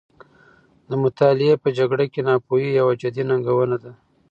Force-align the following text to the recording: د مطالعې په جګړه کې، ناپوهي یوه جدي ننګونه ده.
د 0.89 0.91
مطالعې 1.03 1.55
په 1.63 1.69
جګړه 1.77 2.05
کې، 2.11 2.21
ناپوهي 2.27 2.69
یوه 2.79 2.93
جدي 3.01 3.23
ننګونه 3.29 3.77
ده. 3.83 3.91